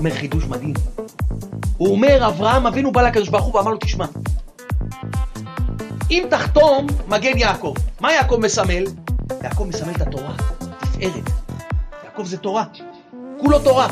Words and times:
אומר 0.00 0.14
חידוש 0.14 0.44
מדהים. 0.44 0.74
הוא 1.76 1.92
אומר, 1.92 2.26
אברהם 2.26 2.66
אבינו 2.66 2.92
בא 2.92 3.02
לקדוש 3.02 3.28
ברוך 3.28 3.44
הוא 3.44 3.56
ואמר 3.56 3.70
לו, 3.70 3.76
תשמע, 3.76 4.04
אם 6.10 6.24
תחתום, 6.30 6.86
מגן 7.08 7.38
יעקב. 7.38 7.74
מה 8.00 8.12
יעקב 8.12 8.38
מסמל? 8.42 8.84
יעקב 9.42 9.64
מסמל 9.64 9.90
את 9.96 10.00
התורה, 10.00 10.34
תפארת. 10.80 11.30
יעקב 12.04 12.24
זה 12.24 12.36
תורה, 12.36 12.64
כולו 13.40 13.58
תורה. 13.58 13.88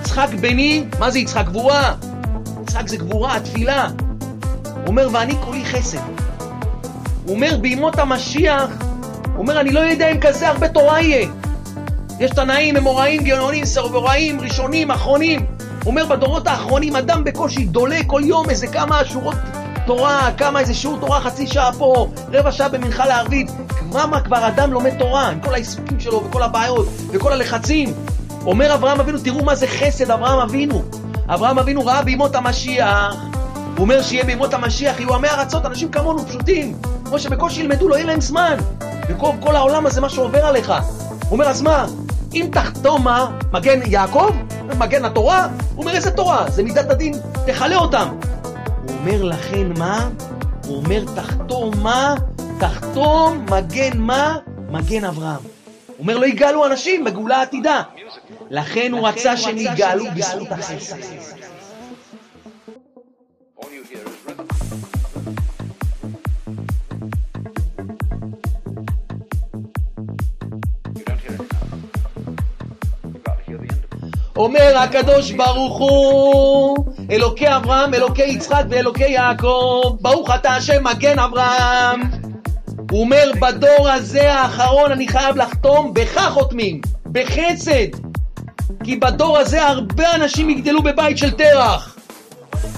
יצחק 0.00 0.28
בני, 0.40 0.84
מה 0.98 1.10
זה 1.10 1.18
יצחק? 1.18 1.44
גבורה. 1.46 1.94
יצחק 2.62 2.88
זה 2.88 2.96
גבורה, 2.96 3.36
התפילה. 3.36 3.88
הוא 4.64 4.86
אומר, 4.86 5.08
ואני 5.12 5.34
כולי 5.44 5.64
חסד. 5.64 5.98
הוא 7.24 7.34
אומר, 7.34 7.58
בימות 7.60 7.98
המשיח, 7.98 8.70
הוא 8.80 9.38
אומר, 9.38 9.60
אני 9.60 9.72
לא 9.72 9.80
יודע 9.80 10.10
אם 10.10 10.20
כזה 10.20 10.48
הרבה 10.48 10.68
תורה 10.68 11.00
יהיה. 11.00 11.28
יש 12.20 12.30
תנאים, 12.30 12.76
אמוראים, 12.76 13.22
גאונים, 13.22 13.64
סרבוראים, 13.64 14.40
ראשונים, 14.40 14.90
אחרונים. 14.90 15.46
אומר, 15.86 16.06
בדורות 16.06 16.46
האחרונים 16.46 16.96
אדם 16.96 17.24
בקושי 17.24 17.64
דולה 17.64 17.98
כל 18.06 18.20
יום 18.24 18.50
איזה 18.50 18.66
כמה 18.66 19.04
שורות 19.04 19.36
תורה, 19.86 20.30
כמה 20.36 20.60
איזה 20.60 20.74
שיעור 20.74 20.98
תורה, 21.00 21.20
חצי 21.20 21.46
שעה 21.46 21.72
פה, 21.72 22.08
רבע 22.32 22.52
שעה 22.52 22.68
במנחה 22.68 23.06
לערבית. 23.06 23.50
כמה 23.92 24.20
כבר 24.20 24.48
אדם 24.48 24.72
לומד 24.72 24.98
תורה, 24.98 25.28
עם 25.28 25.40
כל 25.40 25.54
העיסוקים 25.54 26.00
שלו 26.00 26.24
וכל 26.24 26.42
הבעיות 26.42 26.86
וכל 27.10 27.32
הלחצים. 27.32 27.92
אומר 28.46 28.74
אברהם 28.74 29.00
אבינו, 29.00 29.18
תראו 29.18 29.44
מה 29.44 29.54
זה 29.54 29.66
חסד 29.66 30.10
אברהם 30.10 30.38
אבינו. 30.38 30.82
אברהם 31.28 31.58
אבינו 31.58 31.86
ראה 31.86 32.02
בימות 32.02 32.34
המשיח, 32.34 33.14
הוא 33.76 33.84
אומר 33.84 34.02
שיהיה 34.02 34.24
בימות 34.24 34.54
המשיח, 34.54 35.00
יהיו 35.00 35.14
עמי 35.14 35.28
ארצות, 35.28 35.66
אנשים 35.66 35.90
כמונו, 35.90 36.26
פשוטים, 36.26 36.76
כמו 37.04 37.18
שבקושי 37.18 37.60
ילמדו, 37.60 37.88
לא 37.88 37.94
יהיה 37.94 38.06
להם 38.06 38.20
זמן. 38.20 38.56
וכל 39.08 39.30
כל 39.40 39.56
העולם 39.56 39.86
הזה, 39.86 40.00
מה 40.00 40.08
שעובר 40.08 40.46
עליך. 40.46 40.72
הוא 41.28 41.32
אומר, 41.32 41.48
אז 41.48 41.62
מה, 41.62 41.86
אם 42.34 42.48
תחתומה 42.52 43.38
מגן 43.52 43.80
יעקב, 43.86 44.30
מגן 44.78 45.04
התורה, 45.04 45.48
הוא 45.74 45.82
אומר, 45.84 45.94
איזה 45.94 46.10
תורה? 46.10 46.50
זה 46.50 46.62
מידת 46.62 46.90
הדין, 46.90 47.14
תכלה 47.46 47.76
אותם. 47.76 48.08
הוא 48.82 48.96
אומר, 49.00 49.22
לכן 49.22 49.66
מה? 49.78 50.08
הוא 50.66 50.76
אומר, 50.76 51.04
תחתום 51.16 51.70
מה? 51.82 52.14
תחתום 52.58 53.46
מגן 53.50 53.98
מה? 53.98 54.36
מגן 54.70 55.04
אברהם. 55.04 55.40
הוא 55.86 55.94
אומר, 55.98 56.18
לא 56.18 56.26
יגאלו 56.26 56.66
אנשים 56.66 57.04
בגאולה 57.04 57.36
העתידה. 57.36 57.82
לכן 58.50 58.92
הוא 58.92 59.08
רצה 59.08 59.36
שהם 59.36 59.58
יגאלו 59.58 60.04
בזכות 60.16 60.52
החסד. 60.52 60.96
אומר 74.38 74.78
הקדוש 74.78 75.30
ברוך 75.32 75.78
הוא, 75.78 76.76
אלוקי 77.10 77.56
אברהם, 77.56 77.94
אלוקי 77.94 78.24
יצחק 78.24 78.64
ואלוקי 78.70 79.10
יעקב, 79.10 79.96
ברוך 80.00 80.30
אתה 80.34 80.50
השם 80.50 80.84
מגן 80.84 81.18
אברהם. 81.18 82.00
הוא 82.90 83.00
אומר, 83.00 83.30
בדור 83.40 83.88
הזה 83.88 84.32
האחרון 84.32 84.92
אני 84.92 85.08
חייב 85.08 85.36
לחתום, 85.36 85.94
בך 85.94 86.28
חותמים, 86.30 86.80
בחסד. 87.12 87.88
כי 88.84 88.96
בדור 88.96 89.38
הזה 89.38 89.66
הרבה 89.66 90.14
אנשים 90.14 90.50
יגדלו 90.50 90.82
בבית 90.82 91.18
של 91.18 91.30
תרח. 91.30 91.96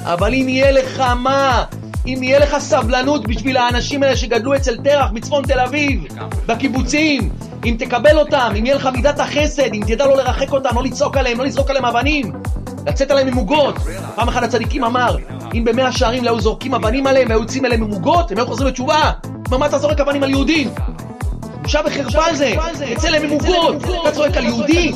אבל 0.02 0.34
אם 0.34 0.48
יהיה 0.48 0.70
לך 0.70 1.00
מה? 1.00 1.64
אם 2.06 2.22
יהיה 2.22 2.38
לך 2.38 2.58
סבלנות 2.58 3.28
בשביל 3.28 3.56
האנשים 3.56 4.02
האלה 4.02 4.16
שגדלו 4.16 4.54
אצל 4.54 4.76
תרח 4.76 5.10
מצפון 5.12 5.44
תל 5.44 5.60
אביב, 5.60 6.04
בקיבוצים, 6.46 7.30
אם 7.64 7.74
תקבל 7.78 8.18
אותם, 8.18 8.52
אם 8.58 8.66
יהיה 8.66 8.76
לך 8.76 8.88
מידת 8.92 9.20
החסד, 9.20 9.74
אם 9.74 9.80
תדע 9.86 10.06
לא 10.06 10.16
לרחק 10.16 10.52
אותם, 10.52 10.76
לא 10.76 10.82
לצעוק 10.82 11.16
עליהם, 11.16 11.38
לא 11.38 11.44
לזרוק 11.44 11.70
עליהם 11.70 11.84
אבנים, 11.84 12.32
לצאת 12.86 13.10
עליהם 13.10 13.26
ממוגות. 13.26 13.74
פעם 14.14 14.28
אחת 14.28 14.42
הצדיקים 14.42 14.84
אמר, 14.84 15.16
אם 15.54 15.64
במאה 15.64 15.92
שערים 15.92 16.24
לא 16.24 16.30
היו 16.30 16.40
זורקים 16.40 16.74
אבנים 16.74 17.06
עליהם 17.06 17.28
והיו 17.28 17.40
יוצאים 17.40 17.66
אליהם 17.66 17.80
ממוגות, 17.80 18.30
הם 18.30 18.38
היו 18.38 18.46
חוזרים 18.46 18.70
בתשובה. 18.70 19.10
אמר, 19.48 19.58
מה 19.58 19.66
אתה 19.66 19.78
זורק 19.78 20.00
אבנים 20.00 20.22
על 20.22 20.30
יהודים? 20.30 20.70
בושה 21.62 21.80
וחרפה 21.86 22.34
זה, 22.34 22.54
יצא 22.86 23.08
להם 23.08 23.22
ממוגות, 23.26 23.76
אתה 24.02 24.12
צועק 24.12 24.36
על 24.36 24.44
יהודי? 24.44 24.92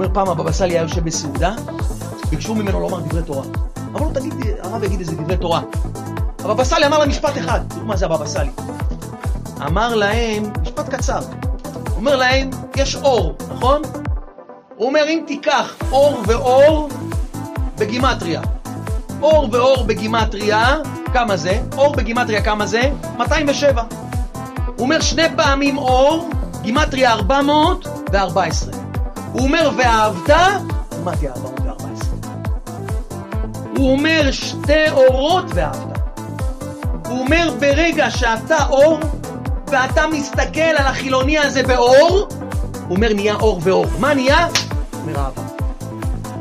אומר 0.00 0.14
פעם 0.14 0.28
הבבא 0.28 0.52
סאלי 0.52 0.74
היה 0.74 0.82
יושב 0.82 1.04
בסעודה, 1.04 1.54
ביקשו 2.30 2.54
ממנו 2.54 2.80
לומר 2.80 3.00
דברי 3.00 3.22
תורה. 3.22 3.42
אמרו 3.78 4.04
לו, 4.04 4.10
תגיד, 4.10 4.34
הרב 4.62 4.84
יגיד 4.84 5.00
איזה 5.00 5.16
דברי 5.16 5.36
תורה. 5.36 5.60
הבבא 6.38 6.64
סאלי 6.64 6.86
אמר 6.86 6.98
להם 6.98 7.08
משפט 7.08 7.38
אחד, 7.38 7.60
תראו 7.68 7.84
מה 7.84 7.96
זה 7.96 8.04
הבבא 8.04 8.26
סאלי. 8.26 8.50
אמר 9.66 9.94
להם, 9.94 10.42
משפט 10.62 10.88
קצר, 10.88 11.20
אומר 11.96 12.16
להם, 12.16 12.50
יש 12.76 12.96
אור, 12.96 13.34
נכון? 13.50 13.82
הוא 14.76 14.86
אומר, 14.86 15.04
אם 15.08 15.22
תיקח 15.26 15.74
אור 15.92 16.22
ואור 16.26 16.88
בגימטריה, 17.78 18.40
אור 19.22 19.48
ואור 19.52 19.84
בגימטריה, 19.84 20.76
כמה 21.12 21.36
זה? 21.36 21.60
אור 21.76 21.96
בגימטריה 21.96 22.42
כמה 22.42 22.66
זה? 22.66 22.90
207. 23.18 23.82
הוא 24.66 24.72
אומר 24.78 25.00
שני 25.00 25.26
פעמים 25.36 25.78
אור, 25.78 26.28
גימטריה 26.62 27.12
414. 27.12 28.89
הוא 29.32 29.40
אומר, 29.40 29.70
ואהבת? 29.76 30.30
מה 31.04 31.16
תהיה 31.16 31.32
414? 31.36 32.10
הוא 33.76 33.92
אומר, 33.92 34.30
שתי 34.30 34.90
אורות 34.90 35.44
ואהבת. 35.54 35.98
הוא 37.08 37.18
אומר, 37.18 37.50
ברגע 37.60 38.10
שאתה 38.10 38.66
אור, 38.70 39.00
ואתה 39.66 40.06
מסתכל 40.06 40.60
על 40.60 40.86
החילוני 40.86 41.38
הזה 41.38 41.62
באור, 41.62 42.28
הוא 42.88 42.96
אומר, 42.96 43.12
נהיה 43.14 43.34
אור 43.34 43.60
ואור. 43.62 43.86
מה 43.98 44.14
נהיה? 44.14 44.48
אומר, 44.94 45.18
אהבה. 45.18 45.42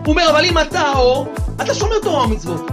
הוא 0.05 0.13
אומר, 0.13 0.29
אבל 0.29 0.45
אם 0.45 0.57
אתה 0.57 0.79
האור, 0.79 1.27
אתה 1.61 1.73
שומר 1.73 1.95
תורה 2.01 2.23
ומצוות. 2.23 2.71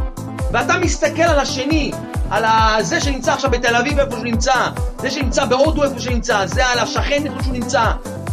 ואתה 0.53 0.79
מסתכל 0.79 1.23
על 1.23 1.39
השני, 1.39 1.93
על 2.31 2.83
זה 2.83 3.01
שנמצא 3.01 3.33
עכשיו 3.33 3.51
בתל 3.51 3.77
אביב 3.77 3.99
איפה 3.99 4.13
שהוא 4.13 4.25
נמצא, 4.25 4.55
זה 5.01 5.11
שנמצא 5.11 5.45
בהודו 5.45 5.85
איפה 5.85 6.01
שנמצא, 6.01 6.47
זה 6.47 6.67
על 6.67 6.79
השכן 6.79 7.27
איפה 7.27 7.43
שהוא 7.43 7.53
נמצא. 7.53 7.85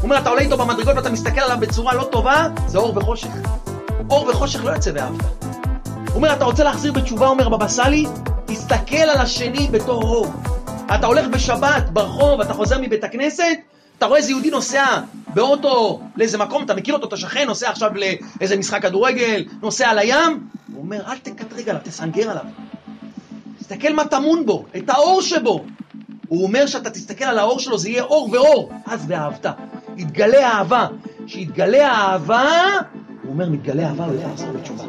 אומר, 0.03 0.17
אתה 0.17 0.29
עולה 0.29 0.41
איתו 0.41 0.57
במדרגות 0.57 0.95
ואתה 0.95 1.09
מסתכל 1.09 1.39
עליו 1.39 1.57
בצורה 1.59 1.93
לא 1.93 2.03
טובה, 2.03 2.47
זה 2.67 2.77
אור 2.77 2.97
וחושך. 2.97 3.29
אור 4.09 4.27
וחושך 4.27 4.63
לא 4.63 4.69
יוצא 4.69 4.91
באהבה. 4.91 5.23
הוא 6.07 6.15
אומר, 6.15 6.33
אתה 6.33 6.45
רוצה 6.45 6.63
להחזיר 6.63 6.91
בתשובה, 6.91 7.27
אומר 7.27 7.49
בבא 7.49 7.67
סאלי, 7.67 8.05
תסתכל 8.45 8.95
על 8.95 9.17
השני 9.17 9.67
בתור 9.71 10.03
אור. 10.03 10.27
אתה 10.95 11.07
הולך 11.07 11.27
בשבת 11.27 11.89
ברחוב, 11.89 12.41
אתה 12.41 12.53
חוזר 12.53 12.77
מבית 12.81 13.03
הכנסת, 13.03 13.57
אתה 13.97 14.05
רואה 14.05 14.17
איזה 14.17 14.31
יהודי 14.31 14.49
נוסע 14.49 14.85
באוטו 15.33 16.01
לאיזה 16.15 16.37
מקום, 16.37 16.63
אתה 16.63 16.73
מכיר 16.73 16.93
אותו, 16.93 17.07
אתה 17.07 17.17
שכן, 17.17 17.47
נוסע 17.47 17.69
עכשיו 17.69 17.91
לאיזה 18.39 18.57
משחק 18.57 18.81
כדורגל, 18.81 19.45
נוסע 19.61 19.93
לים, 19.93 20.47
הוא 20.73 20.81
אומר, 20.83 21.01
אל 21.07 21.17
תקטרג 21.17 21.69
עליו, 21.69 21.81
תסנגר 21.83 22.29
עליו. 22.29 22.43
תסתכל 23.59 23.93
מה 23.93 24.05
טמון 24.05 24.45
בו, 24.45 24.65
את 24.77 24.89
האור 24.89 25.21
שבו. 25.21 25.65
הוא 26.27 26.43
אומר 26.43 26.67
שאתה 26.67 26.89
תסתכל 26.89 27.23
על 27.23 27.39
האור 27.39 27.59
שלו, 27.59 27.77
זה 27.77 27.89
יהיה 27.89 28.03
אור 28.03 28.29
ואור, 28.31 28.71
אז 28.85 29.05
ואהבת. 29.07 29.45
יתגלה 29.97 30.51
אהבה. 30.51 30.87
שיתגלה 31.27 31.91
אהבה, 31.91 32.43
הוא 33.23 33.33
אומר, 33.33 33.49
מתגלה 33.49 33.87
אהבה, 33.89 34.05
הוא 34.05 34.15
יכול 34.15 34.31
לחזור 34.31 34.51
בתשובה. 34.51 34.82